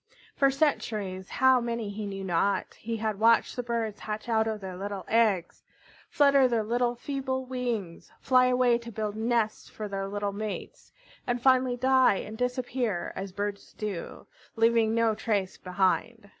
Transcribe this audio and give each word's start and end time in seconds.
For 0.35 0.49
centuries, 0.49 1.29
how 1.29 1.61
many 1.61 1.91
he 1.91 2.07
knew 2.07 2.23
not, 2.23 2.73
he 2.73 2.97
had 2.97 3.19
watched 3.19 3.55
the 3.55 3.61
birds 3.61 3.99
hatch 3.99 4.27
out 4.27 4.47
of 4.47 4.59
their 4.59 4.75
little 4.75 5.05
eggs, 5.07 5.61
flutter 6.09 6.47
their 6.47 6.63
feeble 6.95 7.43
little 7.43 7.45
wings, 7.45 8.11
fly 8.19 8.47
away 8.47 8.79
to 8.79 8.91
build 8.91 9.15
nests 9.15 9.69
for 9.69 9.87
their 9.87 10.07
little 10.07 10.33
mates, 10.33 10.91
and 11.27 11.39
finally 11.39 11.77
die 11.77 12.15
and 12.15 12.35
disappear 12.35 13.13
as 13.15 13.31
birds 13.31 13.73
do, 13.73 14.25
leaving 14.55 14.95
no 14.95 15.13
trace 15.13 15.59
behind. 15.59 16.29